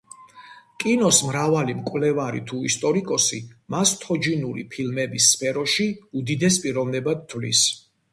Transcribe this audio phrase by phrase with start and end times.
[0.83, 3.39] კინოს მრავალი მკვლევარი თუ ისტორიკოსი
[3.75, 5.87] მას თოჯინური ფილმების სფეროში
[6.23, 7.63] უდიდეს პიროვნებად თვლის.